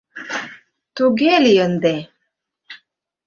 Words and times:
—...Туге 0.95 1.33
лий 1.43 1.59
ынде. 1.67 1.95